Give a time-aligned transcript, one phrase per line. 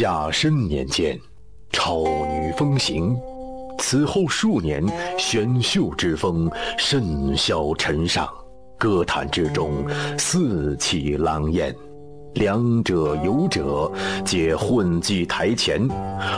[0.00, 1.20] 甲申年间，
[1.72, 3.14] 超女风行。
[3.76, 4.82] 此后数年，
[5.18, 8.26] 选秀之风甚嚣尘上，
[8.78, 9.84] 歌坛之中
[10.18, 11.76] 四起狼烟。
[12.36, 13.92] 两者有者，
[14.24, 15.86] 皆混迹台前，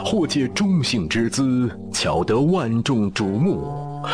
[0.03, 3.61] 或借中性之姿，巧得万众瞩目；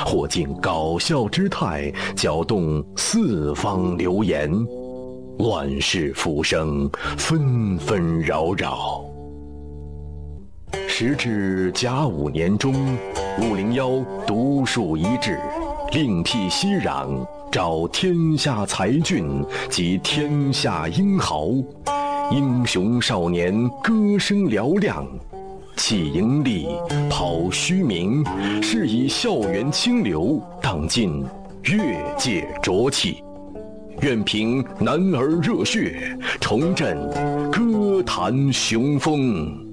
[0.05, 4.51] 或尽搞笑之态，搅动四方流言。
[5.39, 9.08] 乱世浮生，纷纷扰扰。
[11.01, 12.75] 时至甲午年中，
[13.41, 15.39] 五零幺独树一帜，
[15.93, 17.25] 另辟蹊壤。
[17.49, 21.51] 招天下才俊及天下英豪，
[22.31, 25.07] 英雄少年歌声嘹亮，
[25.77, 26.67] 弃盈利，
[27.09, 28.21] 抛虚名，
[28.61, 31.23] 是以校园清流荡尽
[31.63, 33.23] 越界浊气。
[34.01, 36.97] 愿凭男儿热血，重振
[37.49, 39.68] 歌坛雄风。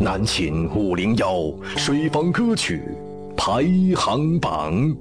[0.00, 2.82] 南秦五零幺水房歌曲
[3.36, 3.64] 排
[3.96, 4.94] 行榜。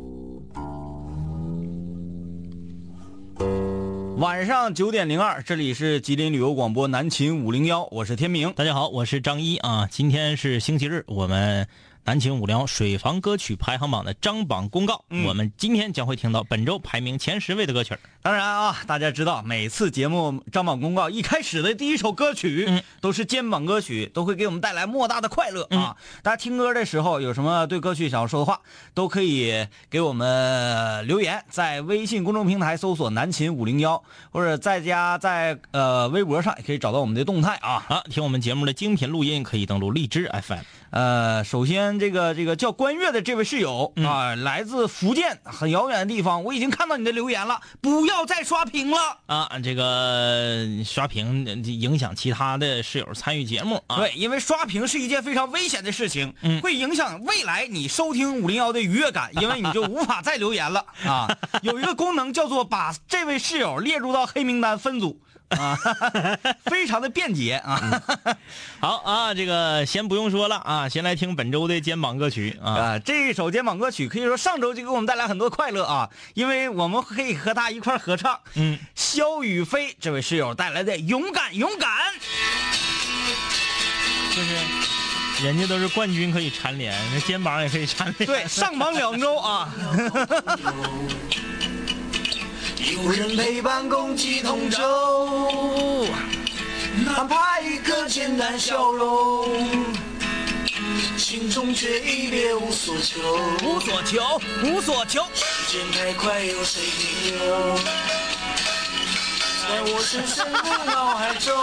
[4.17, 8.53] 晚上九点零二，这里是吉林旅游广播南秦五零幺，我是天明。
[8.53, 9.87] 大家好，我是张一啊。
[9.89, 11.67] 今天是星期日，我们。
[12.05, 17.97] 南秦五零水房歌曲排行榜的张榜公告，我们今天将会听到本周排名前十位的歌曲。
[18.21, 25.95] 当然啊，大家知道，每次节目张榜公告一开始的第一首歌曲都是肩膀歌曲，都会给我们带来莫大的快乐啊！
[26.21, 28.59] 大家听歌的时候有什么对歌曲想要说的话，
[28.93, 37.85] 都可以给我们留言，在微信公众平台搜索“南秦五零幺”，或者在家在呃微博上也可以找到我们的动态啊。
[37.87, 40.59] 啊，听我们节目的精品录音可以登录荔枝 FM。
[40.93, 49.49] 呃，首先这个这个叫关月的这位室友啊，来自福建很遥远的地方，我已经看到你的留言了，不要再刷屏了啊！
[49.63, 53.95] 这个刷屏影响其他的室友参与节目啊。
[53.95, 56.31] 对，因为刷屏是一件非常危险的事情，
[56.61, 61.27] 会影响未来你收听五零幺的愉悦感， 因为你就无法再留言了啊。
[61.63, 65.19] 有一个功能叫做把这位室友列入到黑名单分组。
[65.53, 65.77] 啊，
[66.65, 68.01] 非常的便捷啊！
[68.79, 72.99] 好啊，这个先不用说了啊，先来听本周的肩膀歌曲啊。
[72.99, 78.37] 这一首肩膀歌曲可以说上周就给我们带来很多快乐啊，因为我们可以和他一块合唱。
[78.55, 81.89] 嗯，肖宇飞这位室友带来的《勇敢勇敢》，
[84.35, 88.25] 就是人家都是冠军可以蝉联，那肩膀也可以蝉联。
[88.25, 89.69] 对，上榜两周啊。
[92.91, 96.05] 有人陪伴，共济同舟，
[97.05, 99.47] 哪怕一个简单笑容，
[101.17, 105.25] 心中却已别无所求，无所求，无所求。
[105.33, 107.75] 时间太快，有谁停留？
[109.63, 111.53] 在我深深的脑海中，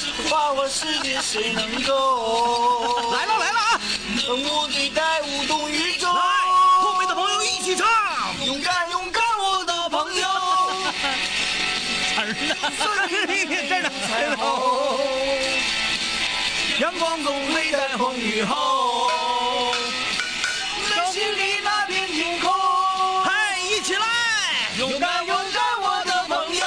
[0.00, 3.12] 这花花世界谁能够？
[3.12, 3.80] 来了来了啊！
[4.28, 6.12] 我对待无动于衷。
[13.68, 14.98] 这呢，彩虹，
[16.80, 19.08] 阳光中没在风雨后，
[20.90, 22.52] 内心里那片天空。
[23.24, 24.06] 嗨，一起来，
[24.78, 26.66] 勇敢勇敢，我的朋友，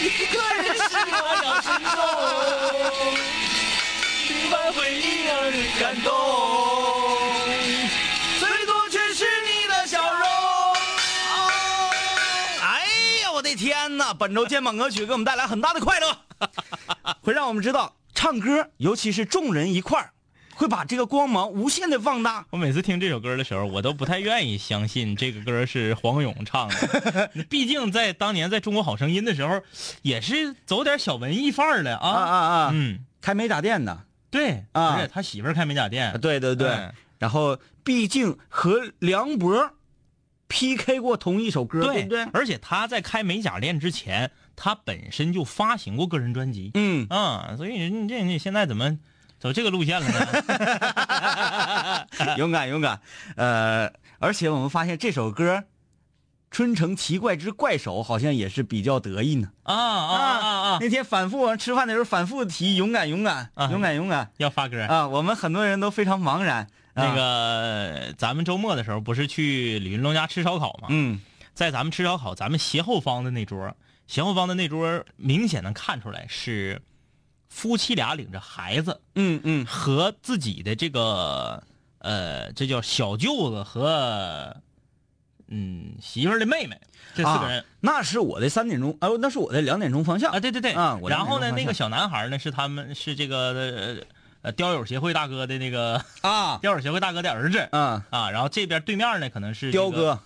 [0.00, 1.14] 一个人是我
[1.44, 1.98] 要心中，
[4.26, 6.95] 平凡回忆让人感动。
[13.76, 14.14] 天呐！
[14.14, 16.18] 本周肩膀歌曲给我们带来很大的快乐，
[17.20, 20.10] 会让我们知道唱歌，尤其是众人一块儿，
[20.54, 22.46] 会把这个光芒无限的放大。
[22.50, 27.30] 我每次听这首歌的时候，我都不太愿意相信这个歌是黄勇唱的。
[27.50, 29.60] 毕竟在当年在中国好声音的时候，
[30.00, 32.70] 也是走点小文艺范儿的啊啊啊！
[32.72, 36.90] 嗯，开美甲店的，对啊，他媳妇儿开美甲店，对对对。
[37.18, 39.70] 然后，毕竟和梁博。
[40.48, 41.00] P.K.
[41.00, 42.24] 过同一首歌，对不对？
[42.32, 46.70] 而且他在开美甲店之前，他本身就发行过个人专辑。
[46.74, 48.98] 嗯啊，所以你这你现在怎么
[49.38, 52.06] 走这个路线了呢？
[52.38, 53.00] 勇敢勇敢，
[53.36, 55.56] 呃，而且我们发现这首歌
[56.50, 59.50] 《春城奇怪之怪手》好像也是比较得意呢。
[59.64, 60.78] 啊啊啊啊！
[60.80, 65.08] 那天反复吃饭的时候反复提勇敢勇敢勇敢勇敢要发歌啊！
[65.08, 66.68] 我们很多人都非常茫然。
[66.96, 70.88] 那个，咱们周末的时候不是去李云龙家吃烧烤吗？
[70.88, 71.20] 嗯，
[71.52, 73.76] 在咱们吃烧烤，咱们斜后方的那桌，
[74.06, 76.80] 斜后方的那桌明显能看出来是
[77.50, 81.62] 夫妻俩领着孩子，嗯嗯，和自己的这个
[81.98, 84.56] 呃，这叫小舅子和
[85.48, 86.80] 嗯媳妇儿的妹妹，
[87.14, 87.60] 这四个人。
[87.60, 90.32] 啊，那是我的三点钟，哦，那是我的两点钟方向。
[90.32, 93.96] 啊，对对对，啊然后呢，那个小男孩呢是他们是这个呃
[94.46, 96.56] 呃雕友协会大哥的那个啊。
[96.62, 100.20] 雕友协会大哥的儿子嗯，啊，然后这边对面呢可能是这雕个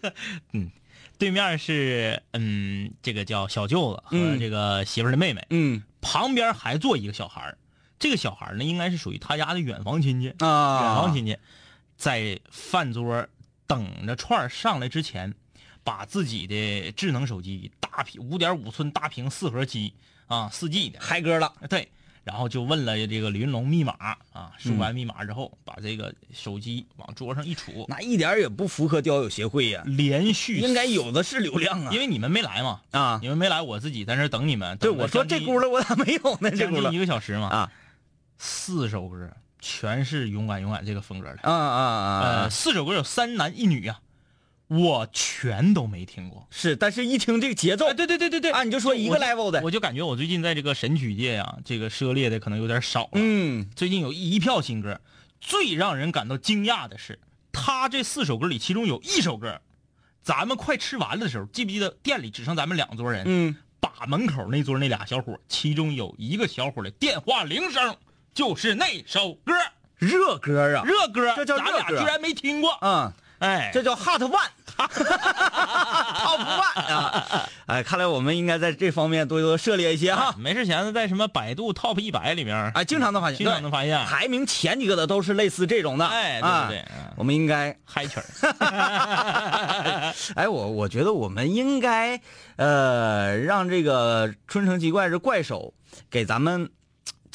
[0.00, 0.12] 哥
[1.18, 4.38] 对面是嗯，这个叫小舅子和嗯。
[4.38, 5.82] 这个媳妇儿的妹妹，嗯。
[6.00, 7.58] 旁边还坐一个小孩儿
[7.98, 11.36] 这个小孩儿呢应该是属于他家的远房亲戚，啊，远房亲戚，
[11.96, 13.26] 在饭桌
[13.66, 15.34] 等着串儿上来之前，
[15.82, 19.94] 把自己的智能手机大屏五点五寸大屏四核机
[20.28, 21.90] 啊四 G 的，嗨歌了，对，
[22.26, 23.94] 然后就问了这个李云龙密码
[24.32, 34.76] 啊，输嗯完密码之后，把这个手机往桌上一杵，那一点也不符合钓友协会呀，连续应该有的是流量啊，因为你们没来嘛，啊，你们没来，我自己在那等你们。
[34.78, 36.50] 对，我说这轱辘我咋没有呢？
[36.50, 37.72] 这轱辘一个小时嘛，啊
[38.38, 39.30] 四首歌
[39.60, 41.80] 全是勇敢勇敢这个风格的，啊啊
[42.42, 42.48] 啊！
[42.50, 44.00] 四首歌有三男一女啊，
[44.68, 46.46] 我全都没听过。
[46.50, 48.50] 是，但是一听这个节奏哎，对对对对对。
[48.50, 53.10] 啊，你就说一个 level 的，我就感觉我最近在这个神曲界啊、这个涉猎的可能有点少了。
[53.14, 53.68] 嗯。
[53.76, 55.00] 最近有一票新歌，
[55.40, 57.18] 最让人感到惊讶的是，
[57.52, 59.60] 他这四首歌里，其中有一首歌，
[60.22, 63.22] 咱们快吃完了的时候，记不记得店里只剩咱们两桌人？
[63.26, 67.96] 嗯，把门口那桌那俩小伙，其中有一个小伙的电话铃声
[68.34, 69.52] 就是那首歌，
[69.98, 71.70] 热歌啊，热歌，这叫热歌。
[71.70, 72.76] 咱俩居然没听过。
[72.80, 74.18] 嗯，哎，这叫 hot
[74.84, 77.48] one，top one 啊！
[77.66, 80.34] 哎，看来我们应该在这方面多多涉猎一些哈。
[80.38, 86.06] 没事闲的在什么百度 Top 一百里面，哎，经常能发现，经常能发现排名前几个的都是类似这种的。
[86.06, 88.24] 哎，对啊对对，嗯我们应该，嗨曲儿，
[90.36, 92.20] 哎，我我觉得我们应该，
[92.56, 95.74] 呃，让这个春城奇怪这怪手
[96.10, 96.70] 给咱们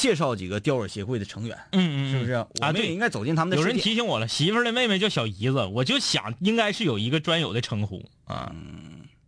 [0.01, 2.31] 介绍几个钓饵协会的成员嗯嗯是不是？
[2.61, 2.87] 啊对。
[2.91, 8.51] 应该走进他们的有人提醒我了媳妇的妹妹叫小姨子我就想应该是有一个专有的称呼啊。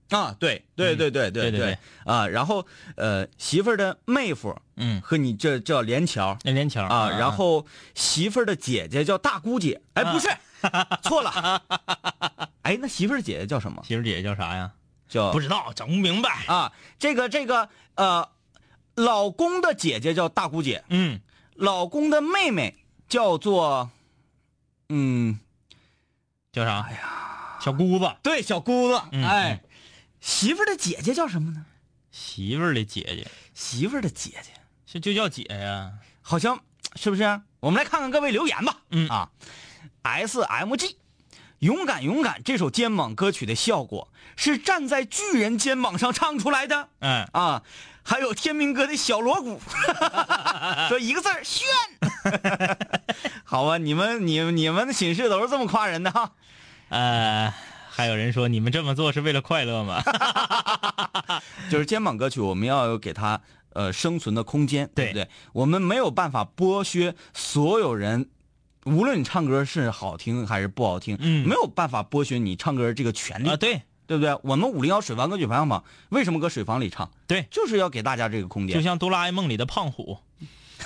[0.09, 2.65] 啊对对对对对对对啊然后
[2.97, 4.99] 呃媳妇的妹夫嗯。
[5.01, 9.81] 和你这叫连桥连桥啊然后媳妇的姐姐叫大姑姐。
[9.93, 10.27] 哎不是
[11.03, 11.61] 错了。
[12.63, 13.83] 哎那媳妇姐姐叫什么？
[13.87, 14.71] 媳妇姐姐叫啥呀？
[15.09, 16.45] 叫不知道整不明白。
[16.47, 18.27] 啊这个这个呃
[18.95, 21.19] 老公的姐姐叫大姑姐，嗯，
[21.55, 22.75] 老公的妹妹
[23.07, 23.89] 叫做，
[24.89, 25.39] 嗯，
[26.51, 26.81] 叫啥？
[26.81, 29.61] 哎呀，小姑子，对，小姑子，嗯哎，
[30.21, 31.65] 媳妇儿的姐姐叫什么呢？
[32.11, 34.51] 媳妇儿的姐姐，媳妇儿的姐姐。
[34.85, 35.93] 这就叫姐呀。
[36.21, 36.59] 好像
[36.95, 37.41] 是不是？
[37.59, 38.77] 我们来看看各位留言吧。
[38.91, 39.31] 嗯啊
[40.03, 40.97] ，S M G，
[41.57, 47.63] 勇敢勇敢这首肩膀歌曲的效果是站在巨人肩膀上唱出来的嗯，啊。
[48.03, 49.59] 还有天明哥的小锣鼓，
[50.89, 51.65] 说一个字儿炫。
[53.43, 56.31] 好吧，你们你们你们的寝室都是这么夸人的哈。
[56.89, 57.53] 呃，
[57.89, 60.01] 还有人说你们这么做是为了快乐吗？
[61.71, 63.41] 就是肩膀歌曲，我们要有给他
[63.71, 65.29] 呃生存的空间，对不对？
[65.53, 68.29] 我们没有办法剥削所有人，
[68.85, 73.81] 无论你唱歌是好听还是不好听，嗯没有办法剥削你唱歌这个权利，啊，对
[74.13, 74.37] 对不对？
[74.43, 77.09] 我们五零幺水房歌曲排行榜为什么搁水房里唱？
[77.25, 80.19] 对，就是要给大家这个空间就像哆啦 A 梦里的胖虎。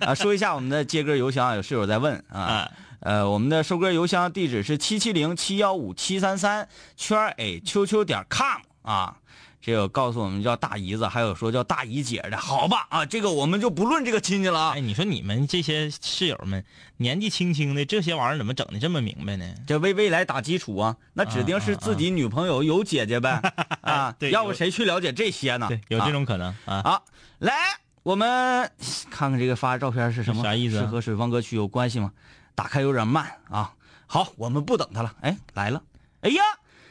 [0.00, 0.14] 啊。
[0.14, 2.40] 说一下我们的接歌邮箱，有室友在问啊。
[2.40, 9.18] 啊，呃，我们的收歌邮箱地址是七七零七幺五七三三圈 a 秋秋点 com 啊。
[9.64, 14.80] 这有告诉我们叫大姨子，还有说叫大姨姐的，好吧啊，这个我们就不论这个亲戚了啊哎，。
[14.80, 16.62] 你说你们这些室友们
[16.98, 19.54] 年纪轻轻的，这些玩意儿怎么整的这么明白呢？
[19.66, 23.40] 这为未来打基础啊，那指定是自己女朋友有姐姐呗
[23.80, 25.66] 啊，对要不谁去了解这些呢？
[25.68, 26.82] 对，有这种可能啊。
[26.82, 27.04] 好。
[27.38, 27.54] 来，
[28.02, 28.70] 我们
[29.10, 30.42] 看看这个发的照片是什么？
[30.42, 32.12] 啥意思啊是和水方歌曲有关系吗？
[32.54, 33.72] 打开有点慢啊。
[34.06, 35.14] 好，我们不等他了。
[35.22, 35.82] 哎，来了。
[36.20, 36.42] 哎呀，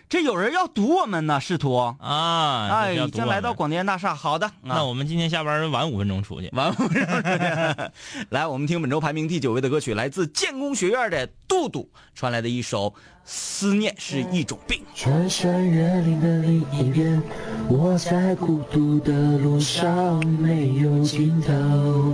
[0.10, 1.76] 这有人要堵我们呢，试图。
[1.76, 4.14] 啊，哎，这是要已经来到广电大厦。
[4.14, 6.50] 好的，啊那我们今天下班晚五分钟出去。
[6.54, 7.92] 完不了。
[8.30, 12.90] 来，我们听本周排名第九位的歌曲，来自建工学院的杜杜传来的一首
[13.24, 14.80] 《思念是一种病》。
[14.94, 17.22] 穿山越岭的另一边，
[17.68, 22.14] 我在孤独的路上没有尽头。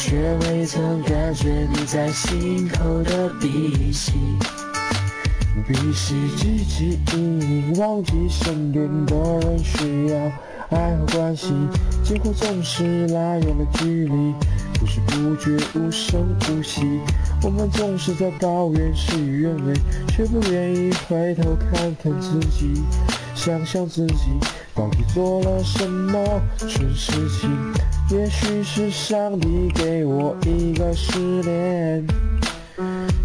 [0.00, 4.12] 却未曾感觉你在心口的鼻息，
[5.66, 10.16] 鼻息汲汲营营，忘记身边的人需要
[10.70, 11.68] 爱和关心，
[12.04, 14.34] 结果总是拉远了距离，
[14.78, 17.00] 不知不觉无声无息。
[17.42, 19.74] 我们总是在抱怨事与愿违，
[20.06, 22.72] 却不愿意回头看看自己，
[23.34, 24.30] 想想自己
[24.76, 27.50] 到底做了什么蠢事情。
[28.10, 32.06] 也许是上帝给我一个试炼，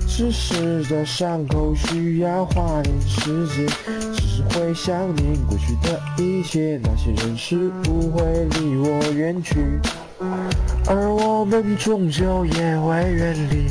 [0.06, 3.66] 只是这伤口需要花点时间。
[4.14, 8.24] 只是会想念过去的一切，那些人是不会
[8.60, 9.56] 离我远去，
[10.88, 13.68] 而我们终究也会远离，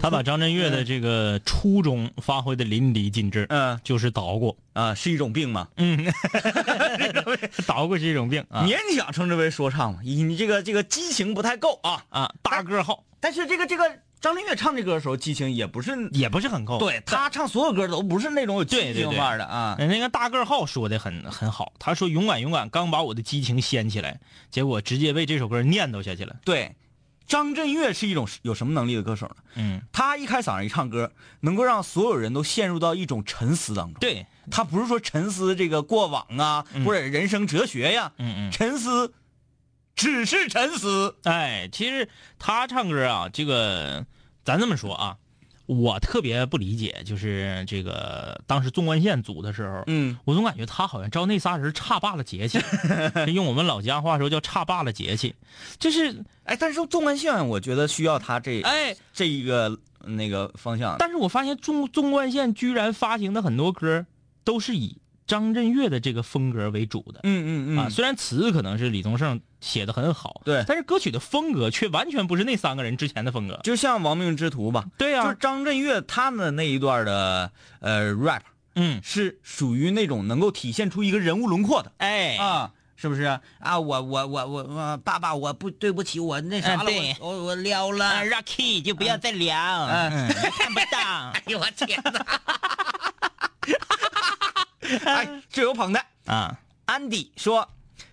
[0.00, 3.78] 他把张震岳的这个初衷发挥的淋漓尽致，嗯。
[3.84, 6.12] 就是捣鼓，啊，是一种病嘛，嗯？
[7.66, 8.64] 捣鼓是一种病啊。
[8.66, 12.04] 勉强称之为说唱嘛，你你这个这个激情不太够啊。
[12.08, 13.04] 啊，大个号。
[13.20, 13.84] 但是这个这个
[14.20, 19.18] 张震岳唱这歌的时候，激情也不是，也不是很够，对他唱所有歌都不是那种有激情对对对。
[19.18, 19.76] 范儿的啊。
[19.78, 24.18] 那个大个号说的很很好，他说勇敢勇敢，刚把我的激情掀起来，
[24.50, 26.36] 结果直接被这首歌念叨下去了。
[26.44, 26.74] 对，
[27.26, 29.36] 张震岳是一种有什么能力的歌手呢？
[29.54, 34.00] 嗯，他一开嗓一唱歌，能够让所有人都陷入到一种沉思当中。
[34.00, 39.12] 对，他不是说沉思这个过往啊，或者人生哲学呀，嗯嗯，沉思，
[39.94, 41.16] 只是沉思。
[41.24, 44.04] 哎，其实他唱歌啊，这个
[44.44, 45.16] 咱这么说啊，
[45.66, 52.58] 我特别不理解，就是这个当时纵贯线组的时候，嗯，我总感觉他好像招那仨人差罢了节气，
[53.32, 55.34] 用我们老家话说叫差罢了节气，
[55.78, 60.96] 就是哎，但是纵贯线，我觉得需要他这哎，这一个那个方向。
[60.98, 64.04] 但是我发现纵纵贯线居然发行的很多歌
[64.44, 64.96] 都是以
[65.32, 67.20] 张震岳的这个风格为主的。
[67.22, 73.58] 嗯嗯嗯啊，虽然词可能是李宗盛写的很好，对但是歌曲的风格却完全不是那三个人之前的风格。
[73.64, 78.42] 就像《亡命之徒》吧，对呀、就是张震岳他的那一段的呃 rap
[78.74, 83.40] 嗯，是属于那种能够体现出一个人物轮廓的哎，啊，是不是啊？
[83.80, 88.04] 我我我我我爸爸，我不对不起，我那啥了，嗯我我我撩了。
[88.04, 90.98] 啊，Rocky 就不要再聊，嗯看不到。
[91.32, 92.26] 哎呦我天哪！
[95.04, 96.04] 哎， 这有捧的。
[96.26, 97.68] 啊，安迪说：“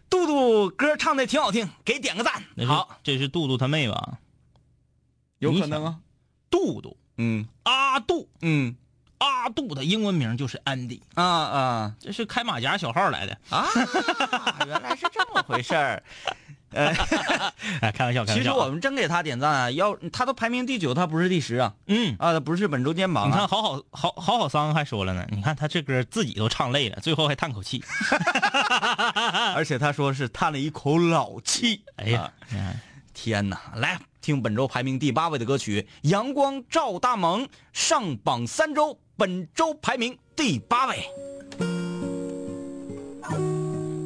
[0.10, 2.44] 杜杜歌唱的挺好听，给点个赞。
[2.56, 4.18] 那”是好，，这是杜杜他妹吧？
[5.40, 6.00] 有可能啊。
[6.50, 8.76] 杜杜，嗯阿杜，嗯
[9.20, 13.38] 阿杜的英文名就是 Andy，啊啊这是开马甲小号来的。
[13.50, 13.68] 啊！
[14.66, 16.04] 原来是这么回事儿。
[17.82, 18.36] 哎，开玩笑，开玩笑。
[18.36, 23.48] 其实我，们真给他点赞啊，要他都排名第九，他不是第十啊嗯，啊，他不是本周肩膀你看，啊。
[23.48, 27.84] 好好好好好桑还说了呢，你看他这歌自己都唱累了，最后还叹口气。
[29.56, 31.82] 而且他说是叹了一口老气。
[31.96, 32.74] 哎呀啊，
[33.14, 33.60] 天哪！
[33.76, 41.04] 来听本周排名第八位的歌曲《阳光照大萌》，上榜三周，本周排名第八位。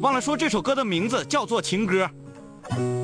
[0.00, 2.04] 忘了说这首歌的名字叫做《情歌》。
[2.70, 3.03] 时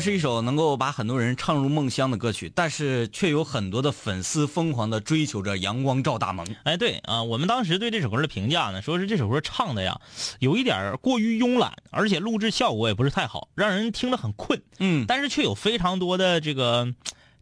[0.00, 6.46] 是一首能够把很多人唱入梦乡的歌曲，但是却有很多的粉丝疯狂的追求着阳光照大萌。
[6.64, 10.00] 哎，对啊，我们当时对这首歌的评价呢，说是这首歌唱的呀，
[10.38, 14.62] 有一点过于慵懒，而且录制效果也不是太好，让人听得很困。
[14.78, 16.94] 嗯但是却有非常多的这个嗯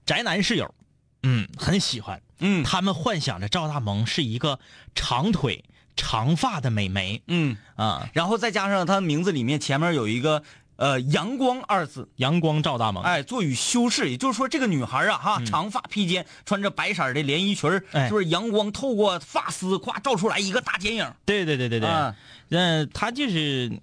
[0.04, 0.75] 宅男室友，
[1.23, 2.21] 嗯，很喜欢。
[2.40, 4.59] 嗯他们幻想着赵大萌是一个
[4.95, 5.62] 长腿
[5.95, 10.42] 长发的美眉嗯，啊，然后再加上他名字里面前面有一个
[10.80, 13.04] 呃阳光二字，阳光赵大萌。
[13.04, 21.12] 哎，做与修饰，也就是说这个女孩啊哈，长发披肩，穿着白色的连衣裙儿就是阳光透过发丝夸照出来一个大剪影。
[21.26, 22.16] 对对对对对，啊。
[22.49, 23.80] 嗯、她就是嗯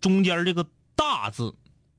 [0.00, 1.54] 中间这个大字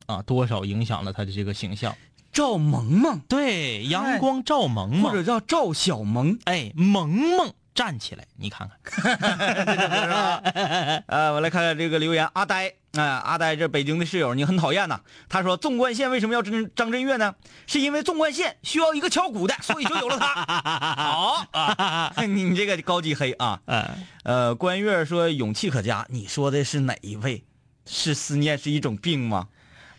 [0.08, 1.96] 啊，多少影响了她的这个形象。
[2.32, 6.40] 赵萌萌，对，阳光赵萌萌，或者叫赵小萌。
[6.46, 9.16] 哎，萌萌站起来，你看看，
[11.08, 15.00] 呃， 我来看看这个留言，阿呆，哎、阿呆，这北京的室友你很讨厌呐。
[15.28, 17.36] 他说纵贯线为什么要张张震岳呢？
[17.68, 20.34] 是因为纵贯线需要一个敲鼓的， 所以就有了他。
[20.96, 23.62] 好啊，你 你这个高级黑啊。
[23.66, 27.44] 哎，呃，关月说勇气可嘉，你说的是哪一位？
[27.86, 29.48] 是思念是一种病吗？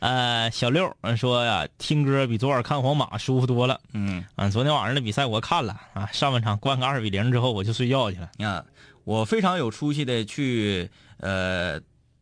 [0.01, 3.81] 呃，小六呃说呀，听歌比昨晚看皇马舒服多了。
[3.93, 8.31] 嗯啊，昨天晚上的比赛我看了啊，上半场灌个二比零之后我就睡觉去了。
[8.49, 8.65] 啊，
[9.05, 11.79] 我非常有出息的去呃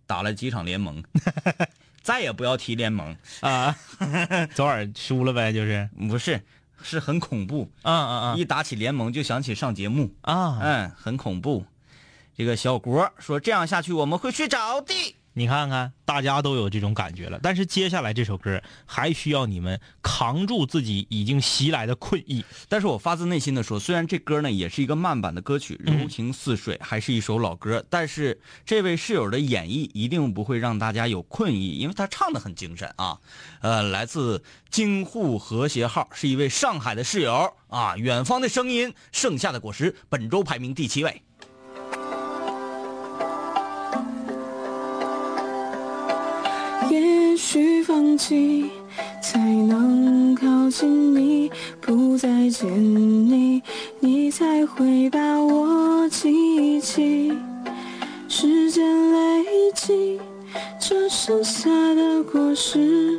[0.09, 1.05] 打了几场联盟，
[2.03, 3.77] 再也不要提联盟，啊，
[4.57, 6.43] 昨晚输了呗，就是，不是，
[6.83, 7.71] 是很恐怖。
[7.83, 10.59] 啊啊啊一打起联盟就想起上节目，啊啊！
[10.63, 11.65] 嗯，很恐怖。
[12.35, 15.17] 这个小国说这样下去我们会睡着的。
[15.35, 22.45] 你看看，大家都有这种感觉了，但是接下来这首歌还需要你们扛住自己已经袭来的困意。
[22.69, 33.19] 但是我发自内心的说，虽然这歌呢也是一个慢版的歌曲，柔情似水，还是一首老歌，但是这位室友的演绎一定不会让大家有困意，因为他唱的很精神啊。
[33.61, 41.23] 呃，来自京沪和谐号是一位上海的室友啊，远方的声音，盛夏的果实，本周排名第七位。
[47.49, 48.71] 也许放弃
[49.23, 53.63] 才能靠近你，不再见你，
[54.01, 57.33] 你才会把我记起。
[58.29, 60.21] 时间累积，
[60.79, 63.19] 这剩下的果实，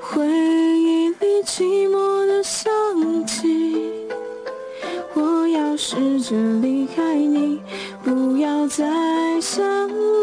[0.00, 2.72] 回忆里寂寞的香
[3.26, 4.03] 气。
[5.14, 7.60] 我要试着离开你，
[8.02, 8.84] 不要再
[9.40, 9.64] 想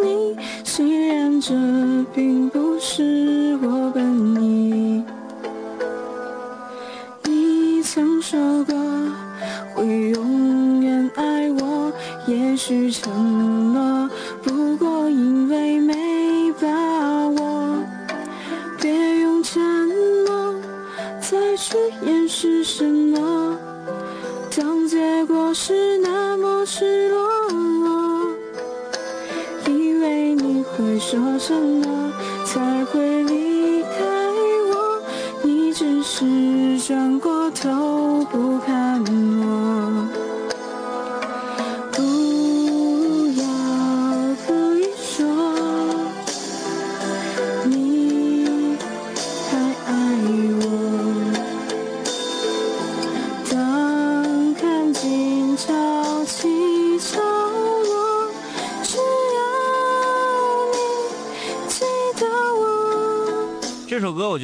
[0.03, 0.35] 你。
[0.63, 1.53] 虽然这
[2.13, 4.03] 并不是我本
[4.41, 5.03] 意。
[7.23, 8.75] 你曾说过
[9.73, 11.91] 会永远爱我，
[12.27, 14.09] 也许承诺，
[14.43, 16.67] 不过因为没把
[17.29, 17.77] 握。
[18.79, 19.61] 别用沉
[20.27, 20.53] 默
[21.19, 23.57] 再去掩饰什么。
[24.57, 27.17] 当结果是那么赤裸
[27.49, 28.35] 裸，
[29.65, 32.11] 以为你会说什么
[32.45, 33.89] 才会离开
[34.69, 35.01] 我，
[35.41, 39.01] 你只是转过头不看
[39.45, 39.70] 我。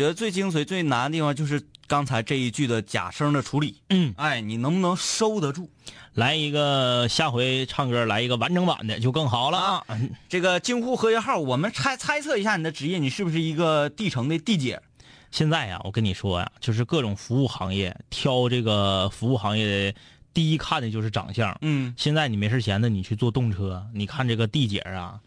[0.08, 3.82] 得最精髓、最难的地方就是刚才这一句的假声的处理。
[3.90, 5.70] 嗯，哎，你能不能收得住？
[6.14, 9.84] 来一个，下回唱歌来一个完整版的就更好了啊！
[9.90, 14.82] 嗯这个京沪和谐号，我们猜猜测一下你的职业，你是不是一个地城的地姐？
[15.30, 20.00] 现在呀，我跟你说呀，就是各种服务行业挑这个服务行业的，
[20.34, 21.56] 第一看的就是长相。
[21.62, 25.20] 嗯，现在你没事闲的，你去坐动车，你看这个地姐啊，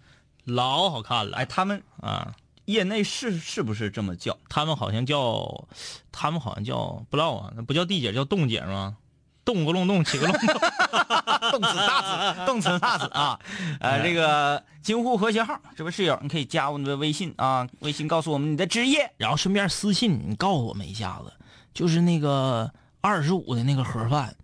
[0.45, 1.37] 老好看了。
[1.37, 2.35] 哎，他们啊，
[2.67, 4.37] 业内是是不是这么叫？
[4.49, 5.69] 他们好像叫，
[6.13, 8.97] 他们好像叫不知道啊，那不叫地姐，叫动姐吗？
[9.45, 10.61] 动个隆动，起个隆动。
[11.51, 13.41] 动词大词， 动词大词啊！
[13.81, 19.11] 呃，这个京沪和谐号，这位室友，你可以加我们的微信啊，微信告诉我们你的职业。
[19.17, 21.33] 然后顺便私信你告诉我们一下子，
[21.73, 22.71] 就是那个
[23.01, 24.37] 二十五的那个盒饭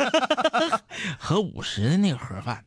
[1.18, 2.62] 和五十的那个盒饭，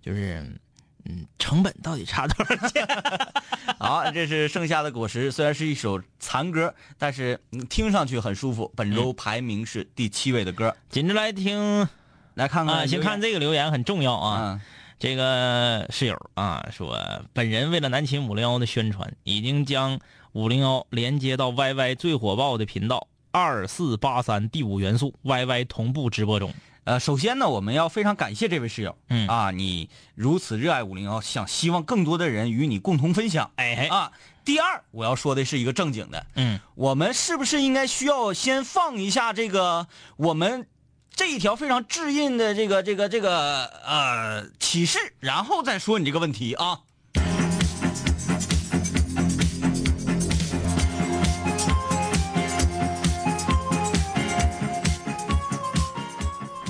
[0.00, 0.60] 就是
[1.06, 2.86] 嗯，成本到底差多少钱？
[3.78, 8.72] 好，这是盛夏的果实，虽然是一首残歌，但是嗯听上去很舒服。
[8.74, 11.88] 本周排名是第七位的歌，紧着来听
[12.34, 14.40] 来看看啊，先看这这个留言很重要啊。
[14.40, 14.60] 啊，
[14.98, 16.98] 这个室友啊说，
[17.32, 19.98] 本人为了南秦五零幺的宣传，已经将
[20.32, 26.54] 五零幺连接到 YY 最火爆的频道二四八三第五元素 YY 同步直播中。
[26.84, 34.12] 呃，首先呢，我们要非常感谢这位室友，嗯啊，你如此热爱五零幺，想希望更多的人与你共同分享，哎啊。
[34.44, 39.86] 第二，我要说的是一个正经的，嗯，我们是不是应该需要先放一下这个
[40.18, 40.66] 我们
[41.10, 46.80] 这一条非常致印的这个这个这个呃启示，然后再说你这个问题啊？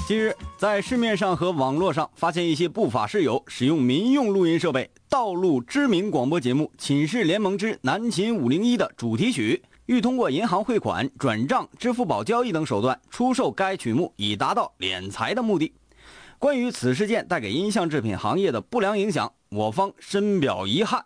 [0.07, 15.73] 近日，在市面上和网络上发现一些不法室友使用民用录音设备盗录知名广播节目《寝室联盟之南秦五零一》的主题曲，欲通过银行汇款、转账、支付宝交易等手段出售该曲目，以达到敛财的目的。
[16.39, 21.03] 关于此事件带给音像制品行业的不良影响，我方深表遗憾，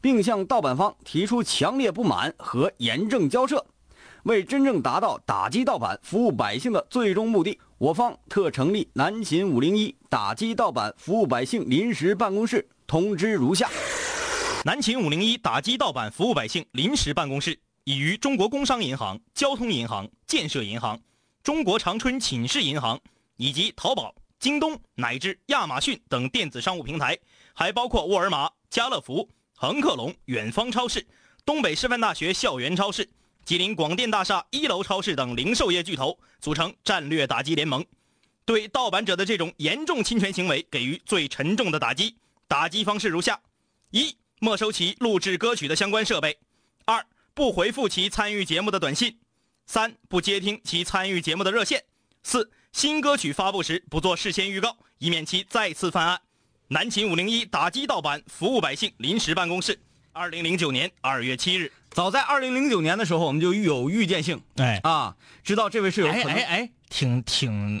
[0.00, 3.66] 并向盗版方提出强烈不满和严正交涉。
[4.24, 13.70] 为真正达到打击盗版、服务百姓的最终目的，我方特成立南秦五零一打击盗版、服务百姓临时办公室，通知如下：
[14.64, 20.98] 南秦五零一打击盗版、服务百姓临时办公室已于中国工商银行、交通银行、建设银行、
[21.44, 22.98] 中国长春寝室银行
[23.36, 27.16] 以及淘宝、京东乃至亚马逊等电子商务平台，
[27.54, 31.06] 还包括沃尔玛、家乐福、恒客隆、远方超市、
[31.44, 33.08] 东北师范大学校园超市。
[33.48, 37.82] 吉林广电大厦一楼超市等零售业巨头组成战略打击联盟，
[38.44, 42.14] 对盗版者的这种严重侵权行为给予最沉重的打击。
[42.46, 43.40] 打击方式如下：
[43.90, 46.30] 一、没收其录制歌曲的相关设备；
[46.84, 49.12] 二、不回复其参与节目的短信；
[49.64, 51.80] 三、不接听其参与节目的热线；
[52.22, 56.20] 四、新歌曲发布时不做事先预告，以免其再次犯案。
[56.68, 59.80] 南秦五零一打击盗版，服务百姓临时办公室，
[60.18, 61.70] 二零零九年二月七日。
[61.90, 67.80] 早在二零零九年的时候，我们就有预见性哎啊，知道这位室友哎哎哎，挺挺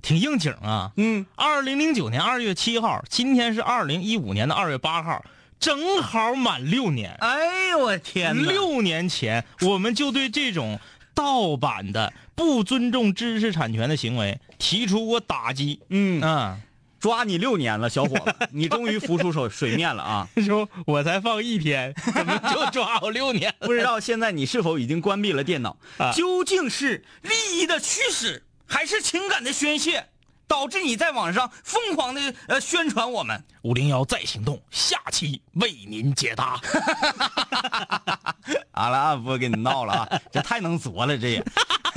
[0.00, 0.92] 挺应景啊！
[0.96, 5.24] 嗯，二零零九年二月七号，今天是二零一五年的二月八号，
[5.58, 7.12] 正好满六年。
[7.18, 8.52] 哎呦我天哪！
[8.52, 10.78] 六年前，我们就对这种
[11.12, 15.80] 盗版的、不尊重知识产权的行为提出过打击。
[15.88, 16.60] 嗯啊，
[17.04, 20.26] 抓你六年了，小伙子，你终于浮出水水面了啊！
[20.46, 23.54] 说我才放一天，怎么就抓我六年？
[23.60, 25.76] 不知道现在你是否已经关闭了电脑？
[25.98, 30.06] 啊究竟是利益的驱使，还是情感的宣泄，
[30.48, 33.44] 导致你在网上疯狂的呃宣传我们？
[33.64, 36.58] 五零幺再行动，下期为您解答。
[38.72, 41.44] 好了啊，不跟你闹了啊，这太能作了，这也。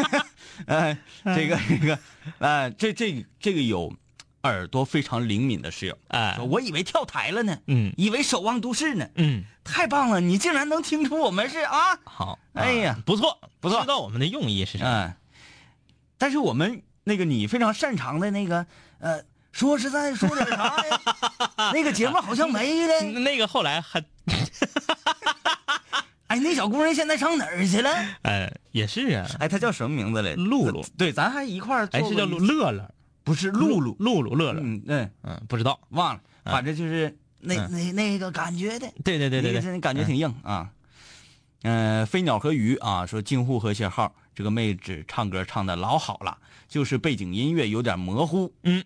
[0.67, 1.99] 呃，这个这个，
[2.39, 3.93] 呃，这这这个有
[4.47, 6.33] 耳朵非常灵敏的室友，哎。
[6.35, 7.93] 说我以为跳台了呢，嗯。
[7.97, 12.95] 以为守望都市呢，嗯，太棒了，你竟然能听出我们是啊，好，哎呀。
[12.97, 13.81] 啊不错不错。
[13.81, 14.85] 知道我们的用意是啥？
[14.85, 15.13] 嗯，
[16.17, 18.65] 但是我们那个你非常擅长的那个，
[18.99, 21.01] 呃，说实在说点啥呀？
[21.73, 23.01] 那个节目好像没了。
[23.19, 24.03] 那个后来还，
[26.27, 27.89] 哎，那小姑娘现在上哪儿去了？
[28.23, 30.33] 呃，也是啊，哎，她叫什么名字来？
[30.35, 30.83] 露露。
[30.97, 32.91] 对，咱还一块儿做哎，是叫乐乐乐，
[33.27, 35.77] 不是露露，露露乐乐，嗯嗯，嗯，不知道。
[35.89, 37.71] 忘了，反正就是那嗯。
[37.71, 38.89] 那那个感觉的。
[39.03, 40.71] 对对对对那个对，感觉挺硬啊。
[41.63, 46.37] 嗯、飞鸟和鱼啊，说京沪和谐号这个妹子唱歌唱的老好了，
[46.69, 48.53] 就是背景音乐有点模糊。
[48.63, 48.81] 嗯。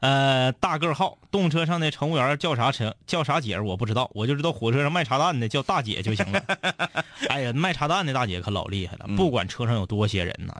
[0.00, 2.96] 呃，大个号，动车上的乘务员叫啥车？
[3.06, 3.62] 叫啥姐儿？
[3.64, 6.42] 我不知道，我就知道火车上卖茶蛋的叫大姐就行了。
[7.28, 9.14] 哎呀，卖茶蛋的大姐可老厉害了，嗯。
[9.14, 10.58] 不管车上有多些人呐，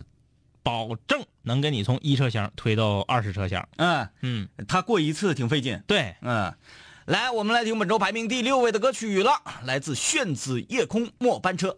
[0.62, 3.68] 保证能给你从一车厢推到二十车厢。
[3.77, 5.83] 嗯，嗯，他过一次挺费劲。
[5.87, 6.55] 对，嗯，
[7.07, 11.77] 来，我们来听本周排名第六位的歌曲了，来自炫子夜空末班车。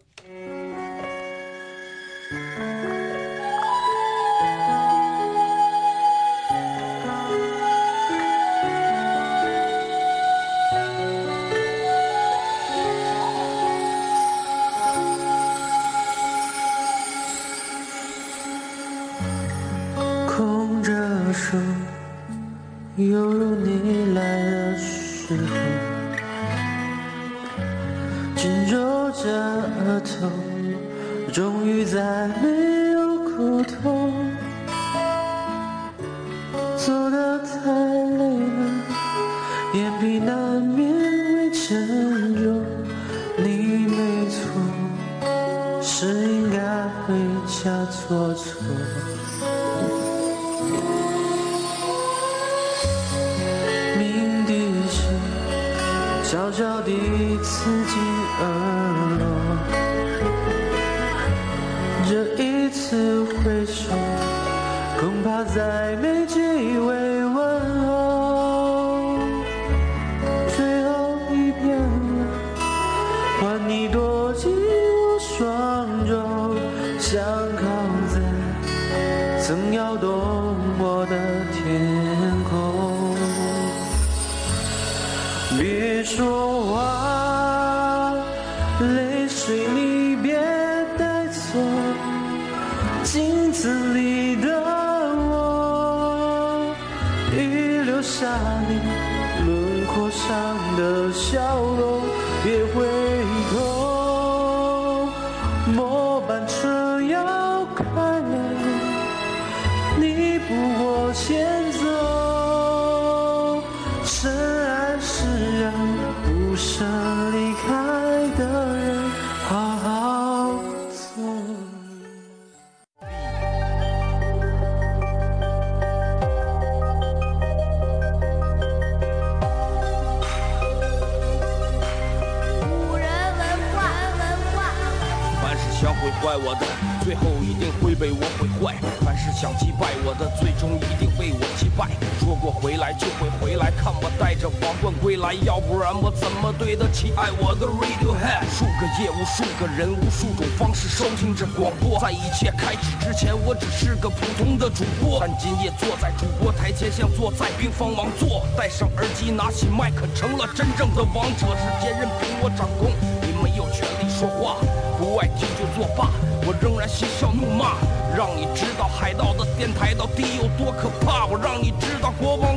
[147.03, 148.47] 么对得起爱我的 Radiohead？
[148.49, 151.99] 数个夜，无数个人，无数种方式收听着广播。
[151.99, 158.45] 在一切开始之前，我只是个普通的主播，但今夜坐在主播台前，像坐在冰封王座。
[158.57, 161.47] 戴上耳机，拿起麦克，成了真正的王者。
[161.57, 164.55] 世界任凭我掌控，你没有权利说话。
[164.97, 166.09] 不爱听就作罢，
[166.45, 167.75] 我仍然嬉笑怒骂，
[168.15, 172.52] 让你知道海盗的电台到底有多可怕，我让你知道国王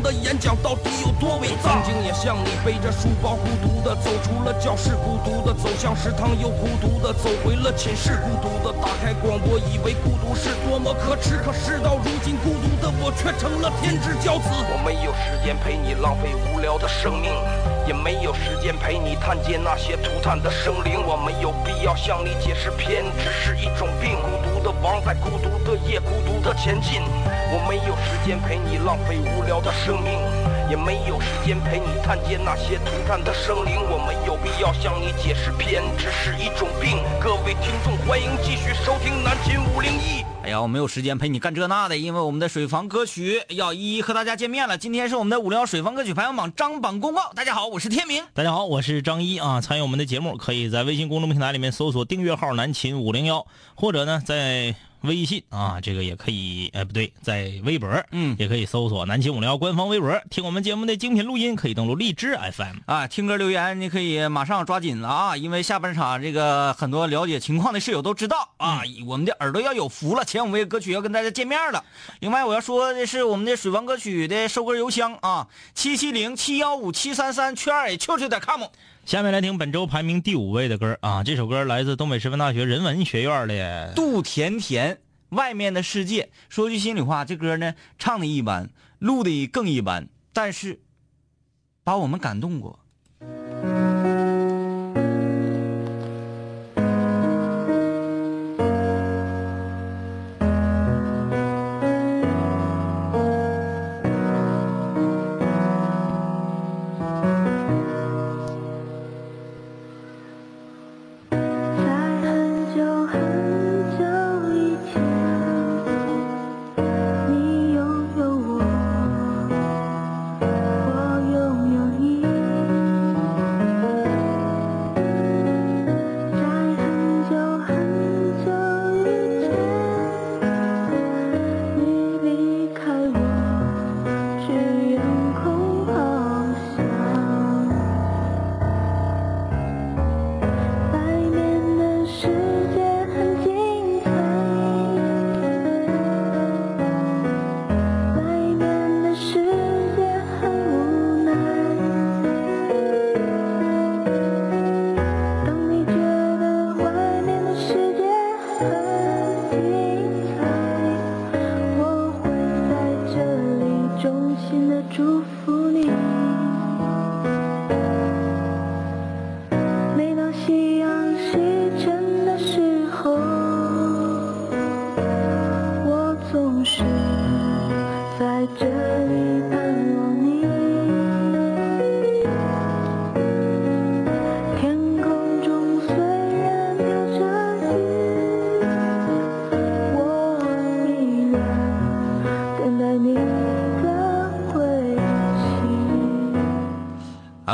[0.67, 1.79] 到底有多伟大。
[1.79, 14.49] 曾经也像你背着书包孤独的走出了教室，孤独的走向食堂，又孤独的走回了寝室，孤独的打开广播，以为孤独是多么可耻，可事到如今，孤独的我却成了天之骄子。
[14.51, 17.31] 我没有时间陪你浪费无聊的生命。
[17.87, 24.19] 也没有时间陪你探见那些涂炭的生灵，我没有必要向你解释偏执是一种病。
[24.19, 27.01] 孤独的王在孤独的夜孤独的前进，
[27.55, 30.19] 我没有时间陪你浪费无聊的生命，
[30.69, 36.99] 也没有时间陪你探见那些涂炭的生灵，我没有必要向你解释偏执是一种病。
[37.21, 40.25] 各位听众，欢迎继续收听南秦五零一。
[40.43, 44.77] 哎呀，我没有时间陪你干这那的，因为我们的水房歌曲要一一和大家见面了。
[44.77, 47.31] 今天是我们的五零幺水房歌曲排行榜张榜公告。
[47.37, 48.25] 大家好，我是天明。
[48.35, 49.61] 大家好，我是张一啊。
[49.61, 54.75] 参与我们的节目，可以在微信公众平台里面搜索订阅号“南秦五零幺”，或者呢在
[55.07, 62.77] 微信啊，这个也可以，哎不对，在微博，嗯也可以搜索“南秦五零幺”官方微博，听我们节目的精品录音，可以登录荔枝 FM。
[62.87, 71.85] 啊，听歌留言你可以马上抓紧了啊，因为下半场这个很多了解情况的室友都知道啊，我们的耳朵要有福了，前五位歌曲要跟大家见面了。
[72.21, 78.63] 另外我要说的是我们的水房歌曲的收歌邮箱啊，七七零七幺五七三三圈 h 点 com。
[79.07, 86.29] 下面来听本周排名第五位的歌啊，这首歌来自东北师范大学人文学院的杜甜甜，外面的世界。
[86.49, 90.81] 说句心里话，这歌呢唱的一般，录的更一般，但是
[91.85, 92.81] 把我们感动过。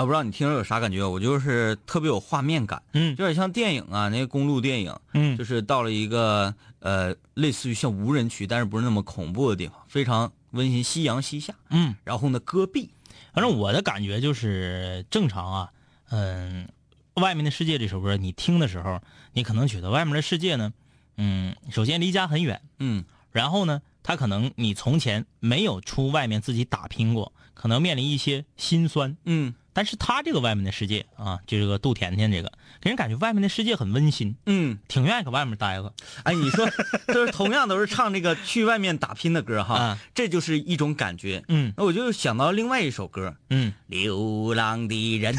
[0.03, 12.91] 我不知道你听着有啥感觉，我就是特别有画面感，嗯有点像电影啊，那个公路电影，嗯就是到了一个呃类似于像无人区，但是不是那么恐怖的地方，非常温馨，夕阳西下，嗯，然后呢戈壁，
[13.33, 15.73] 反正我的感觉就是正常啊，
[16.11, 16.69] 嗯，
[17.15, 19.01] 外面的世界这首歌你听的时候，
[19.33, 20.73] 你可能觉得外面的世界呢，
[21.17, 23.05] 嗯，首先离家很远，嗯。
[23.31, 29.17] 然后呢，他可能你从前没有出外面自己打拼过，可能面临一些心酸。
[29.25, 35.93] 嗯但是他这个外面的世界啊，就这个杜甜甜这个，给人感觉外面的世界很温馨，嗯，挺愿意搁外面待着。
[36.25, 36.69] 哎，你说
[37.13, 41.43] 就是同样都是唱这个去外面打拼的歌哈，嗯这就是一种感觉。
[41.49, 45.35] 嗯那我就想到另外一首歌，嗯，流浪的人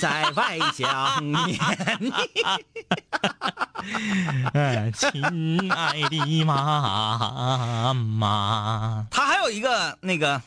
[0.00, 1.58] 在外想念
[2.00, 2.12] 你。
[4.52, 10.40] 哎，亲爱的妈妈，他还有一个那个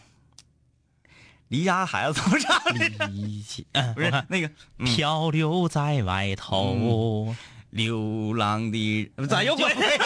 [1.51, 3.07] 离家孩子怎么唱的？
[3.07, 7.35] 离起，嗯，不是那个嗯漂流在外头，
[7.71, 10.05] 流浪的，咋又回来了？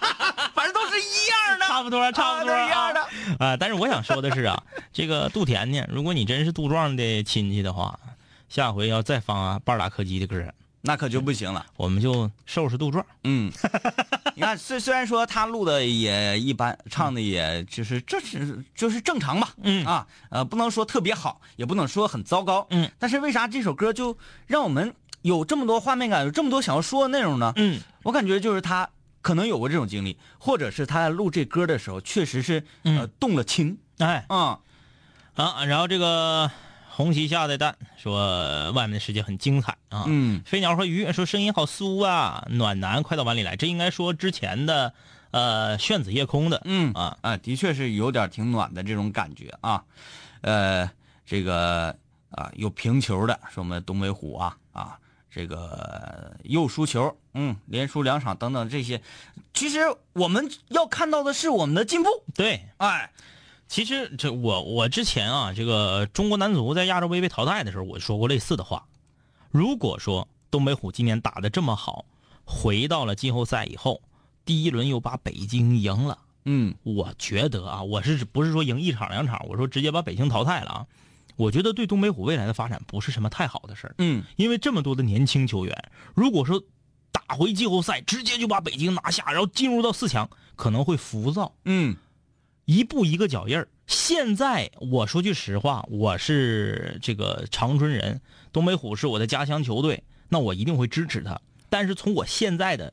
[0.56, 3.00] 反正都是一样的，差不多，差不多一样的。
[3.38, 3.56] 啊。
[3.58, 8.00] 但是我想说的是啊， 这个杜甜甜，如果你真是杜壮的亲戚的话，
[8.48, 10.42] 下回要再放啊半拉柯基的歌，
[10.86, 11.66] 那可就不行了。
[11.76, 13.04] 我们就收拾杜壮。
[13.24, 13.50] 嗯，
[14.36, 27.52] 你看，虽虽然说他录的也一般，唱的也就是这是就是正常吧，嗯啊，呃，不能说特别好，也不能说很糟糕，嗯，但是为啥这首歌就让我们有这么多画面感，有这么多想要说的内容呢？
[27.56, 28.88] 嗯，我感觉就是他
[29.20, 34.60] 可能有过这种经历，或者是他在录这歌的时候确实是呃嗯动了情哎啊，
[35.34, 36.48] 啊，然后这个
[36.96, 40.04] 红旗下的蛋说外面的世界很精彩啊。
[40.06, 43.54] 嗯飞鸟和鱼说声音好酥啊，暖男快到碗里来。
[43.54, 44.94] 这应该说之前的
[45.30, 49.84] 呃炫子夜空的，嗯啊啊，的确是有点挺暖的这种感觉啊，
[50.40, 50.90] 呃，
[51.26, 51.94] 这个
[52.30, 54.98] 啊有平球的，说我们东北虎啊啊，
[55.30, 59.02] 这个又输球，嗯，连输两场等等这些，
[59.52, 59.80] 其实
[60.14, 62.62] 我们要看到的是我们的进步，对。
[62.78, 63.10] 哎，
[63.68, 68.86] 其实这我我之前啊，这个中国男足在亚洲杯被淘汰的时候，我说过类似的话。
[69.50, 72.04] 如果说东北虎今年打的这么好，
[72.44, 74.02] 回到了季后赛以后，
[74.44, 80.86] 第一轮又把北京赢了，嗯我觉得啊，我是不是说赢一场两场，我说直接把北京淘汰了啊？
[81.36, 86.62] 我觉得对东北虎未来的发展不是什么太好的事儿，嗯因为这么多的年轻球员，如果说
[87.12, 91.52] 打回季后赛直接就把北京拿下，然后进入到四强，可能会浮躁。
[91.64, 91.96] 嗯
[92.66, 93.68] 一步一个脚印儿。
[93.86, 98.20] 现在我说句实话，我是这个长春人，
[98.52, 101.40] 东北虎是我的家乡球队，那我一定会支持他。
[101.70, 102.92] 但是从我现在的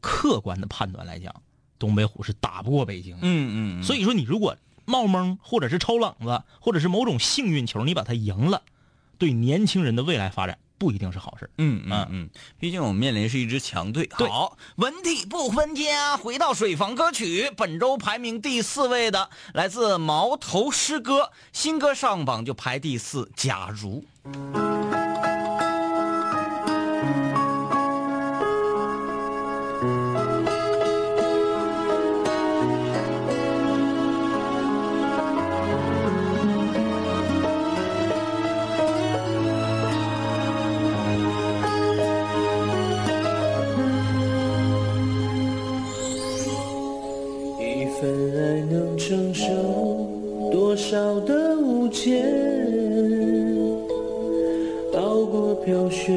[0.00, 1.34] 客观的判断来讲，
[1.78, 3.20] 东北虎是打不过北京的。
[3.22, 8.62] 嗯嗯，所以说，你如果冒蒙或者是抽冷子，或者是某种幸运球，你把它赢了，
[9.18, 11.50] 对年轻人的未来发展不一定是好事儿。
[11.58, 14.08] 嗯嗯嗯，毕竟我们面临是一支强队。
[14.12, 23.30] 好，文体不分家，回到水房歌曲，本周排名第四位的来自毛头诗歌，新歌上榜就排第四。
[23.36, 24.04] 假如，
[50.88, 52.22] 少的误解？
[54.94, 56.16] 熬过飘雪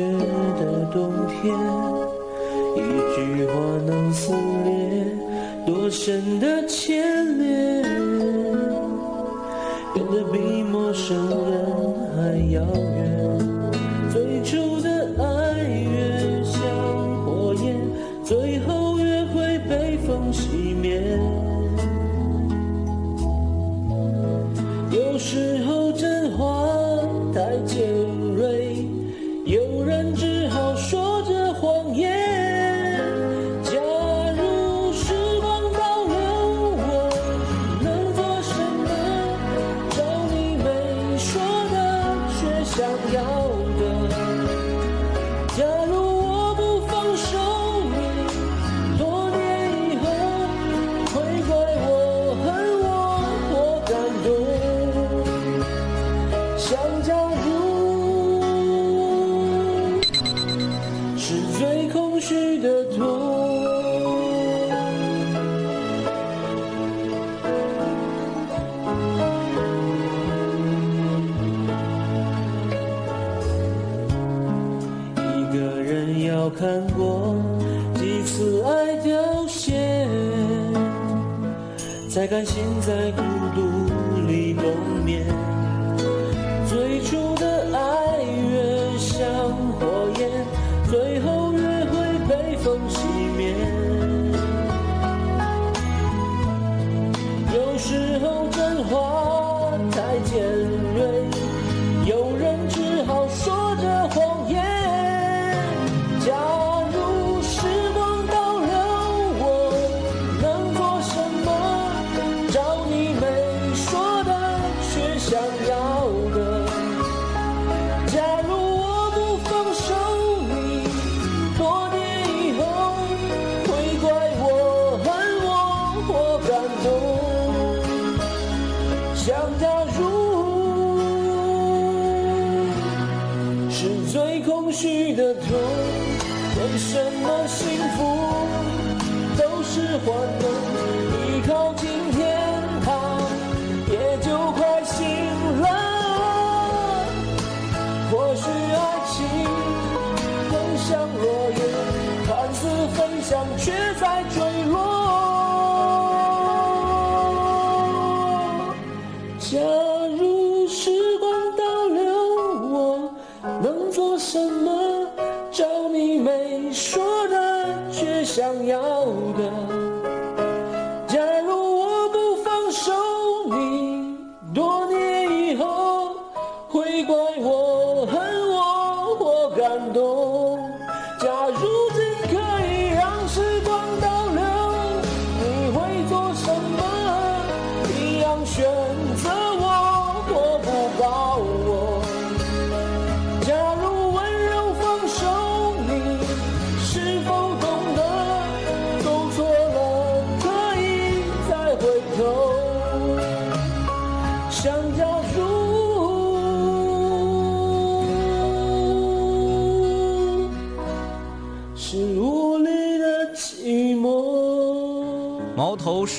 [0.60, 1.58] 的冬天，
[2.76, 2.78] 一
[3.16, 3.18] 句
[3.48, 3.52] 话
[3.88, 4.32] 能撕
[4.64, 4.70] 裂
[5.66, 7.04] 多深的牵
[7.40, 7.82] 连，
[9.92, 10.38] 变得比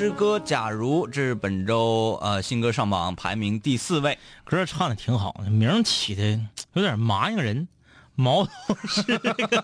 [0.00, 4.16] 诗歌《假如》这是本周呃新歌上榜排名第四位。
[4.44, 6.40] 歌唱的挺好，名起的
[6.72, 7.68] 有点麻应人。
[8.14, 9.62] 毛头是这个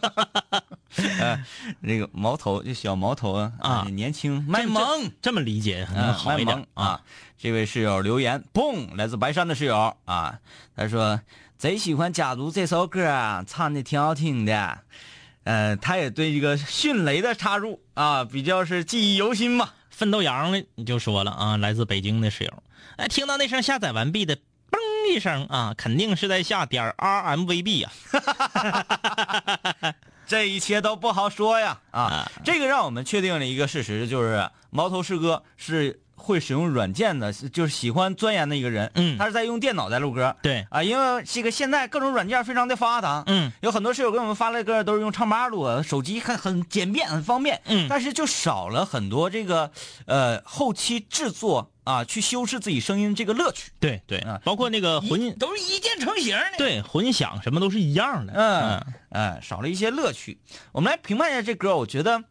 [1.20, 1.42] 呃，
[1.80, 5.10] 那个毛头就小毛头啊啊年轻卖萌。
[5.22, 7.00] 这么理解可能嗯，好一点卖萌啊！
[7.38, 10.38] 这位室友留言，嘣，来自白山的室友啊，
[10.76, 11.18] 他说
[11.56, 14.80] 贼喜欢《假如》这首歌啊，唱的挺好听的。
[15.44, 19.70] 呃，他也对这个迅雷的插入啊，比较是记忆犹新嘛。
[19.96, 22.62] 奋斗羊呢，你就说了啊，来自北京的室友，
[22.96, 24.78] 哎，听到那声下载完毕的嘣
[25.10, 27.90] 一声啊，肯定是在下点 RMVB 呀、
[30.28, 32.30] 这一切都不好说呀啊！
[32.44, 38.90] 这个让我们确定了一个事实，就是毛头师哥是会使用软件的，就是喜欢钻研的一个人。
[38.94, 40.34] 嗯他是在用电脑在录歌。
[40.42, 43.22] 对啊，因为这个现在各种软件非常的发达。
[43.26, 47.60] 嗯，有很多室友给我们发来歌都是用唱吧录的，手机很很简便很方便。
[47.66, 49.70] 嗯但是就少了很多这个
[50.06, 53.70] 呃后期制作啊，去修饰自己声音这个乐趣。
[53.78, 56.58] 对对啊，包括那个混都是一键成型的。
[56.58, 58.32] 对混响什么都是一样的。
[58.34, 60.38] 嗯，哎，少了一些乐趣。
[60.72, 62.22] 我们来评判一下这歌，我觉得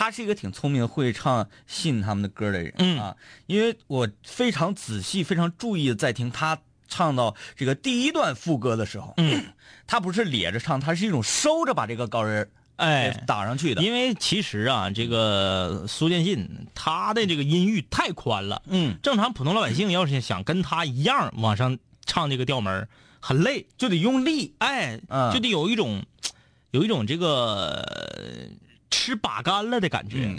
[0.00, 3.14] 他是一个挺聪明、会唱信他们的歌的人、嗯啊。
[3.46, 9.44] 因为我非常仔细、非常注意的在听他唱到这个第一段副歌的时候，嗯，
[9.86, 13.82] 他不是咧着唱，他是一种收着把这个高音儿哎打上去的。
[13.82, 22.88] 因为其实啊，这个苏建信他的这个音域太宽了，嗯，正常普通老百姓要是想跟他一样往上唱这个调门儿
[23.20, 24.54] 很累，就得用力。
[24.60, 26.02] 哎，嗯就得有一种
[26.70, 28.48] 有一种这个呃
[28.90, 30.36] 吃把干了的感觉。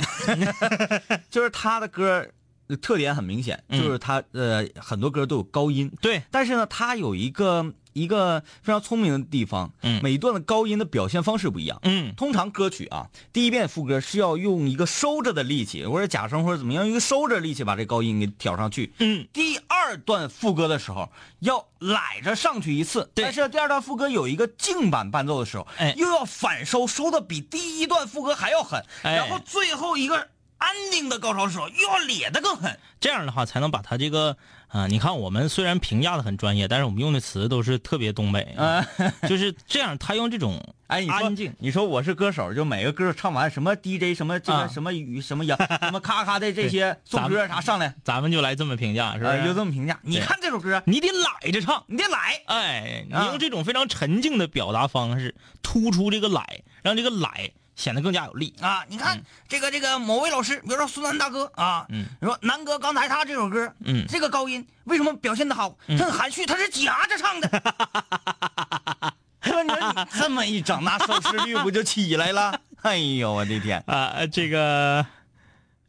[1.32, 2.28] 就是他的歌
[2.68, 3.82] 呃特点很明显，嗯。
[3.82, 10.02] 就是他呃很多歌都有高音，对，但是呢，他有一个一个非常聪明的地方，嗯。
[10.04, 11.80] 每一段的高音的表现方式不一样。
[11.84, 12.14] 嗯。
[12.16, 18.94] 通常歌曲啊，第一遍副歌是要用一个收着的力气，或者假声或者怎么样，用一个收着力气把这高音给挑上去。
[19.00, 23.26] 嗯，第二段副歌的时候要揽着上去一次，对。
[23.26, 25.94] 但是第二段副歌有一个静版伴奏的时候，哎。
[25.98, 29.16] 又要反收，收的比第一段副歌还要狠，哎。
[29.16, 32.80] 然后最后一个安定的高潮的时候又要咧的更狠。
[33.00, 34.38] 这样的话才能把它这个
[34.72, 38.84] 啊、你看我们虽然评价的很专业，但是我们用的词都是特别东北，嗯
[39.28, 39.98] 就是这样。
[39.98, 49.32] 他用这种 哎，你说安静，你说我是歌手，就每个歌唱完什么 DJ 什么这个啊什么语什么呀什么咔咔的这些送歌啥上来，咱们就来这么评价，是不是？
[49.32, 50.00] 呃，就这么评价。
[50.04, 58.54] 你看这首歌，你得揽着唱，你得来，哎，你啊用这种非常沉静的表达方式，突出这个奶，让这个奶显得更加有力。
[58.62, 65.78] 啊，你看、这个这个某位老师，比如说苏南大哥啊，嗯你说南哥刚才他这首歌，嗯这个高音为什么表现的好？
[65.88, 69.14] 他很含蓄，他是夹着唱的。
[69.44, 69.72] 你说你
[70.20, 72.60] 这么一整，那收视率不就起来了？
[72.84, 73.84] 哎呦我的天！
[73.88, 75.06] 啊，这个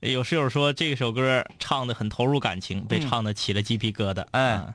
[0.01, 4.25] 有室友说这首歌唱的很投入感情，被嗯唱的起了鸡皮疙瘩。
[4.33, 4.75] 嗯啊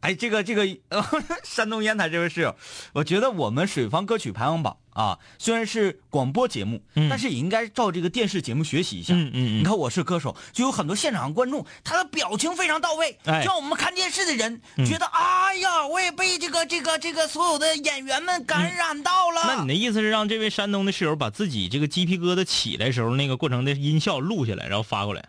[0.00, 1.04] 哎，这个这个，呃、
[1.42, 2.54] 山东烟台这位室友，
[2.92, 9.14] 我觉得我们水房歌曲排行榜啊，虽然是广播节目，嗯但是也应该照这个电视节目学习一下。
[9.14, 19.42] 嗯嗯嗯你看《我是歌手》，就有很多现场观众，他的表情非常到位，就让我们看电视的人觉得，哎呀，我也被这个这个这个所有的演员们感染到了。
[19.46, 25.28] 那你的意思是让这位山东的室友把自己这个鸡皮疙瘩起来时候那个过程的音效录下来，然后发过来，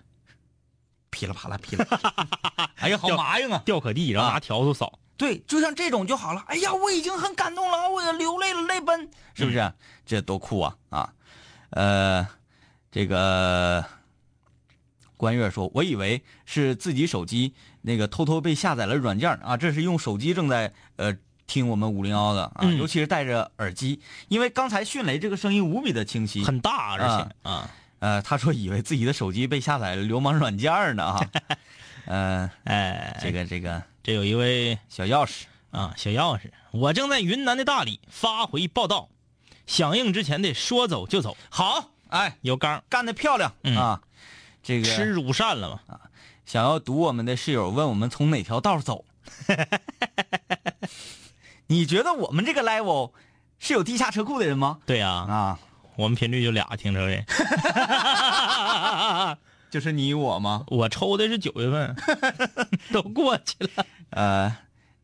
[1.18, 3.60] 噼里啪啦噼里啪啦， 哎呀，好麻痒啊！
[3.66, 5.00] 掉可地，然后拿笤帚扫。
[5.18, 6.44] 对，就像这种就好了。
[6.48, 9.74] 哎呀，我已经很感动了，我要流泪了，泪奔，是不是？
[10.06, 11.14] 这多酷啊啊！
[11.72, 12.28] 呃，
[12.92, 13.84] 这个
[15.18, 27.70] 关月说，我以为是自己手机那个偷偷被下载了软件啊，这是用手机正在呃听我们五零幺的啊，嗯尤其是戴着耳机，因为刚才迅雷这个声音无比的清晰，很大，而且啊，呃，
[28.00, 31.30] 他说以为自己的手机被下载了流氓软件呢啊，
[32.06, 35.44] 呃，哎，这个这个这有一位小钥匙。
[35.70, 39.10] 啊小钥匙，我正在云南的大理发回报道，
[39.68, 44.02] 响应之前得说走就走，好，哎，有刚干得漂亮、嗯啊！
[44.64, 46.00] 这个吃乳扇了嘛？
[46.46, 49.04] 想要堵我们的室友问我们从哪条道走，
[51.68, 53.12] 你觉得我们这个 level
[53.60, 54.80] 是有地下车库的人吗？
[54.86, 55.60] 对呀、啊，
[55.98, 57.26] 我们频率就俩停车位，
[59.72, 60.64] 就是你我吗？
[60.68, 61.96] 我抽的是九月份，
[62.94, 63.86] 都过去了。
[64.12, 64.56] 呃，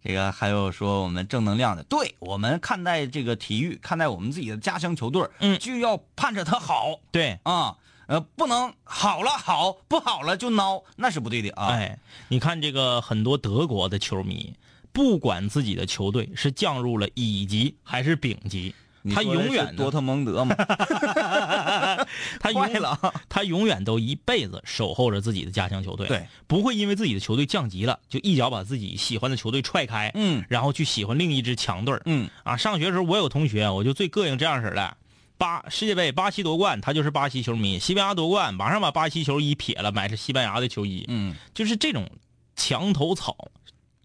[0.04, 7.76] 这个还有说我们正能量的，对我们看待这个体育，看待我们自己的家乡球队，嗯就要盼着他好对，啊，
[8.08, 11.70] 呃，不能好了好，不好了就孬，那是不对的啊。
[11.70, 14.54] 哎，你看这个很多德国的球迷，
[14.91, 18.76] 不管自己的球队是降入了乙级还是丙级，
[19.14, 20.56] 他永远多特蒙德嘛，
[22.39, 22.97] 他永坏了
[23.28, 32.56] 他永远都一辈子守候着自己的家乡球队，对，不会因为自己的球队降级了，就一脚把自己喜欢的球队踹开，嗯然后去喜欢另一支强队儿嗯啊。
[32.56, 34.97] 上学的时候，我有同学，我就最膈应这样式儿的。
[35.36, 41.04] 巴世界杯巴西夺冠，他就是巴西球迷；西班牙夺冠，马上把巴西球衣撇了，买是西班牙的球衣。
[41.10, 42.08] 嗯，就是这种
[42.56, 43.36] 墙头草，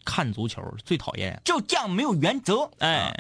[0.05, 1.41] 看足球最讨厌。
[1.45, 2.69] 就这样没有原则。
[2.79, 3.15] 哎，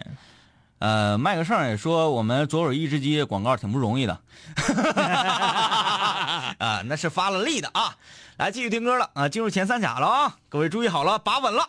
[0.78, 4.20] 呃，麦克胜也说我们左手一只鸡广告挺不容易的，
[6.58, 7.96] 啊，那是发了力的啊。
[8.36, 11.68] 来继续听歌了啊，进入前三甲了啊，各位注意好了，把稳了。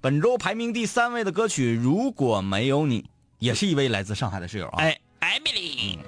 [0.00, 3.02] 本周排名第三位的歌曲《如果没有你》，
[3.38, 4.78] 也是一位来自上海的室友啊。
[4.78, 5.98] 哎，艾米丽，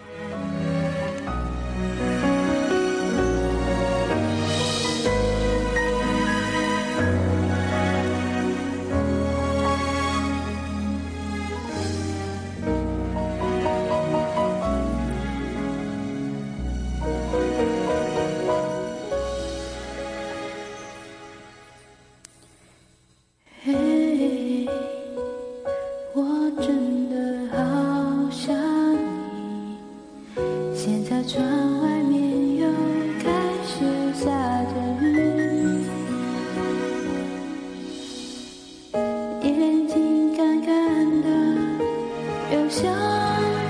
[42.55, 42.95] 有想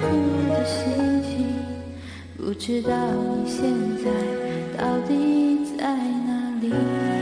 [0.03, 1.47] 哭的心情。
[2.37, 2.95] 不知道
[3.43, 3.65] 你现
[4.05, 4.11] 在
[4.77, 7.14] 到底在哪里？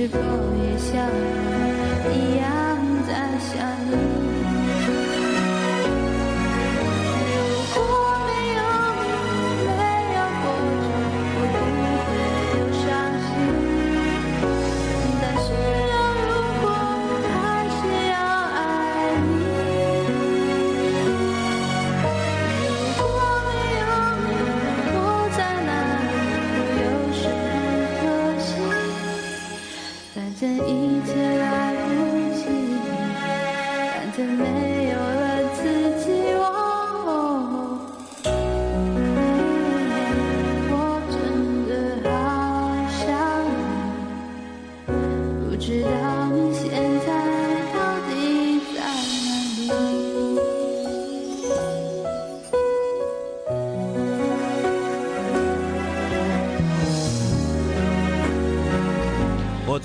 [0.00, 1.49] 是否也像我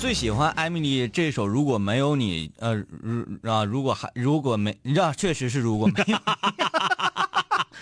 [0.06, 6.16] 最喜欢艾米丽这首《如果没有你》，呃，如啊，如果还如果没，你知道，确实是如果没有。
[6.16, 6.36] 干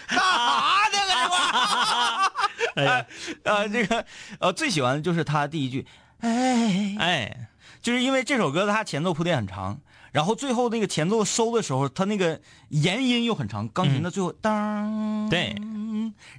[0.08, 0.88] 啥呢？
[0.90, 2.32] 搁这块儿？
[2.76, 3.06] 哎呀，
[3.42, 4.06] 呃，这个
[4.38, 5.86] 呃，最喜欢的就是他第一句，
[6.20, 7.48] 哎，哎，
[7.82, 9.78] 就是因为这首歌它前奏铺垫很长，
[10.10, 15.54] 然后最后那个前奏收的时候，它那个延音又很长，钢琴的最后当，对，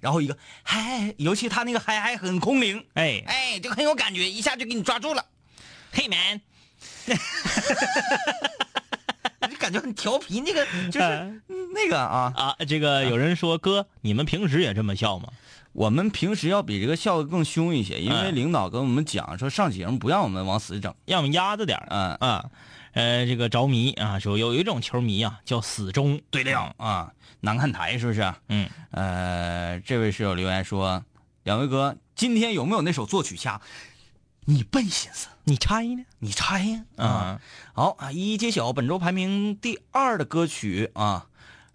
[0.01, 5.23] 然后一个嗨，尤其他那个嗨嗨很空灵，哎，哎，就很有感觉，一下就给你抓住了，
[5.95, 6.41] 嘿 man，
[9.49, 11.05] 就感觉很调皮，那个就是
[11.47, 15.29] 嗯那个啊，啊，这个有人说哥，你们平时也这么笑吗？
[15.71, 22.45] 我们平时要比这个笑的更凶一些，因为嗯领导跟我们讲说上节目不让我们往死整，让我们压着点儿嗯啊。
[22.93, 26.21] 呃，这个着迷啊，说有一种球迷啊，叫死忠。
[26.29, 28.33] 对亮啊，难看台是不是？
[28.47, 31.03] 嗯，呃，这位室友留言说，
[31.43, 33.59] 两位哥，今天有没有那首作曲家？
[34.47, 36.05] 你笨心思，你猜呢？
[36.19, 36.85] 你猜呀？
[36.97, 37.41] 啊啊，
[37.73, 41.25] 好啊，一一揭晓本周排名第二的歌曲啊，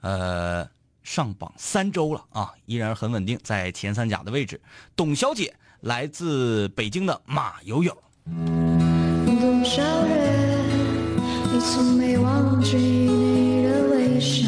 [0.03, 0.69] 呃，
[1.03, 4.61] 上榜三周了啊，依然很稳定，在前三甲的位置。
[4.95, 7.97] 董小姐来自北京的马友友。
[8.25, 10.57] 董小姐，
[11.53, 14.47] 你从没忘记你的微笑，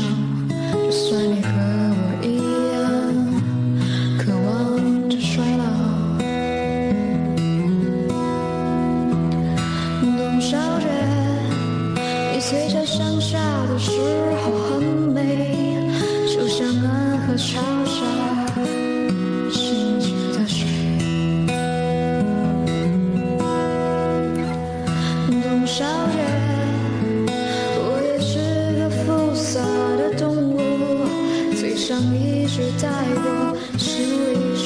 [31.92, 32.88] 像一句带
[33.22, 34.64] 过，心里却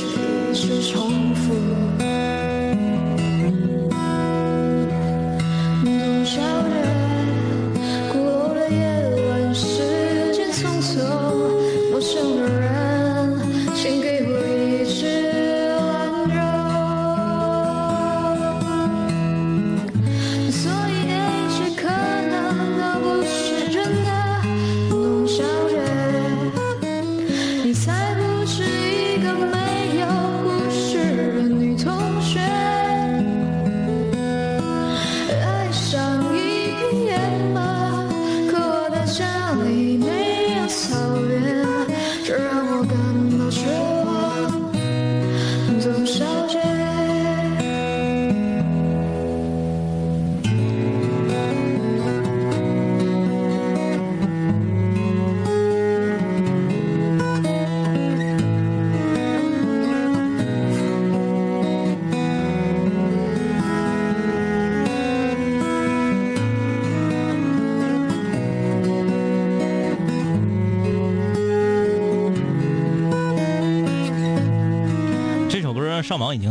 [0.48, 2.05] 一直重复。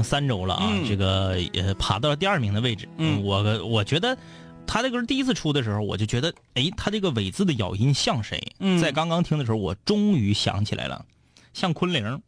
[0.06, 2.88] 三周了啊，嗯这个呃爬到了第二名的位置。
[2.98, 4.18] 嗯我我觉得
[4.66, 8.42] 他这歌第一次出的时候，我就觉得，哎，他这个尾字的咬音像谁？
[8.60, 11.04] 嗯在刚刚听的时候，我终于想起来了，
[11.54, 12.22] 像昆凌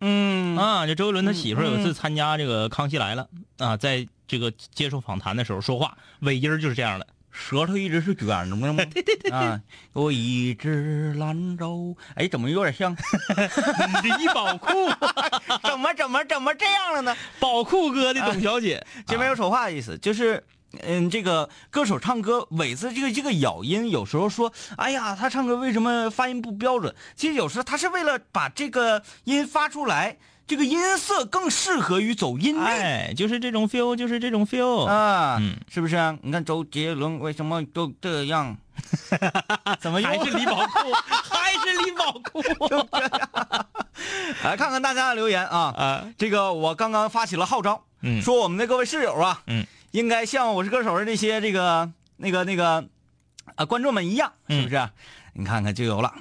[0.00, 0.86] 嗯啊。
[0.86, 3.28] 就周杰伦他媳妇儿有一次嗯参加这个《康熙来了》
[3.64, 7.06] 啊，在这个接受访谈的时候说话，尾音儿就是这样的。
[7.30, 8.84] 舌头一直是卷着的吗？
[8.92, 9.60] 对对对啊，
[9.92, 12.92] 我一只兰州，哎，怎么有点像？
[12.94, 14.68] 你的医宝库，
[15.62, 17.16] 怎么怎么怎么这样了呢？
[17.38, 20.44] 宝库哥的董小姐，这边有丑话的意思，就是。
[20.84, 26.94] 嗯，这个歌手唱歌尾字这个这个咬音，有时候说，哎呀，他唱歌为什么发音不标准？
[27.16, 30.16] 其实有时候他是为了把这个音发出来，
[30.50, 34.84] 这个音色更适合于走音类、哎，就是这种 feel，就是这种 feel。
[34.84, 36.18] 啊，嗯是不是啊？
[36.22, 38.56] 你看周杰伦为什么都这样？
[39.78, 42.42] 怎么又还是李宝库， 还是李宝库
[44.42, 45.72] 来看看大家的留言啊！
[45.76, 46.04] 啊！
[46.18, 52.84] 这个我刚刚发起了号召，嗯说我们的各位室友啊，嗯，应该像《我是歌手》的那些这个那个那个
[53.54, 54.90] 啊观众们一样，是不是？
[55.34, 56.12] 你看看就有了。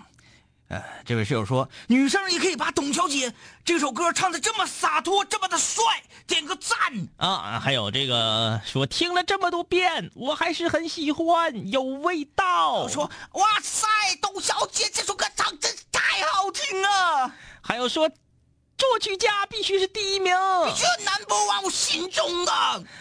[0.70, 3.28] 呃，这位室友说，女生也可以把《董小姐》
[3.66, 5.84] 这首歌唱的这么洒脱，这么的帅，
[6.28, 6.78] 点个赞。
[7.18, 12.88] 啊，还有这个说听了这么多遍，我还是很喜欢，有味道。
[12.88, 13.88] 说，哇塞，
[14.22, 18.08] 董小姐这首歌唱真是太好听了，还有说，
[18.78, 22.52] 作曲家必须是第一名必须 number one 我心中的，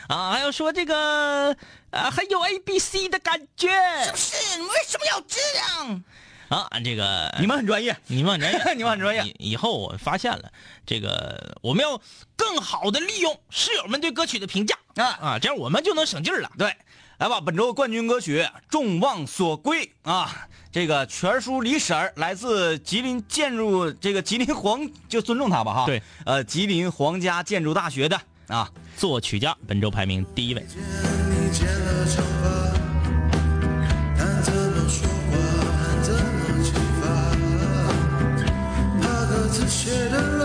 [0.09, 1.55] 啊，还有说这个
[1.91, 3.69] 呃很有 A B C 的感觉。
[4.07, 4.59] 是不是？
[4.59, 6.03] 你为什么要这样？
[6.49, 10.51] 啊这个你们很专业你们很专业 你们很专业以后我发现了
[10.87, 12.01] 这个我们要
[12.37, 16.51] 更好的利用室友们对歌曲的评价啊啊这样我们就能省劲儿了。
[16.59, 16.75] 对
[17.19, 28.71] 来吧本周冠军歌曲众望所归啊这个全书李婶儿来自吉林建筑这个吉林皇就尊重他吧哈对呃吉林皇家建筑大学的啊。
[28.97, 30.67] 作曲家本周排名第一位。
[39.69, 40.38] 写的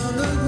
[0.00, 0.39] down the